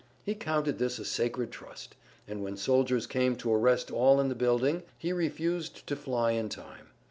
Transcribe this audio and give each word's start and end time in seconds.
He 0.23 0.33
counted 0.33 0.79
this 0.79 0.97
a 0.97 1.05
sacred 1.05 1.51
trust, 1.51 1.95
and 2.27 2.41
when 2.41 2.57
soldiers 2.57 3.05
came 3.05 3.35
to 3.35 3.53
arrest 3.53 3.91
all 3.91 4.19
in 4.19 4.29
the 4.29 4.33
building 4.35 4.81
he 4.97 5.13
refused 5.13 5.85
to 5.85 5.95
fly 5.95 6.31
in 6.31 6.49
time. 6.49 6.87